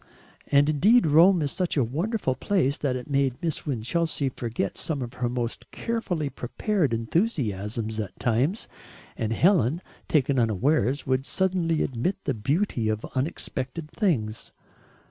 [0.47, 5.03] And indeed Rome is such a wonderful place that it made Miss Winchelsea forget some
[5.03, 8.67] of her most carefully prepared enthusiasms at times,
[9.15, 14.51] and Helen, taken unawares, would suddenly admit the beauty of unexpected things.